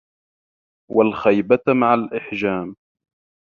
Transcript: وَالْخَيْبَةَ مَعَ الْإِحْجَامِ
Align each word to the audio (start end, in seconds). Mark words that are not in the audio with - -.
وَالْخَيْبَةَ 0.91 1.63
مَعَ 1.67 1.93
الْإِحْجَامِ 1.93 2.75